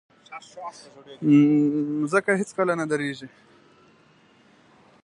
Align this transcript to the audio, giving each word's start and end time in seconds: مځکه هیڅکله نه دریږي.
مځکه 2.01 2.31
هیڅکله 2.41 2.73
نه 2.81 2.85
دریږي. 2.91 3.27